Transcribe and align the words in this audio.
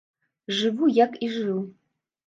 Жыву, 0.61 0.89
як 1.03 1.11
і 1.29 1.33
жыў. 1.37 1.65